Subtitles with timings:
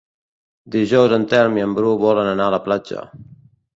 [0.75, 3.05] Dijous en Telm i en Bru volen anar a la platja.